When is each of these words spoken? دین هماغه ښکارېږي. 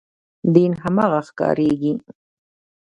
دین 0.53 0.73
هماغه 0.83 1.21
ښکارېږي. 1.27 1.93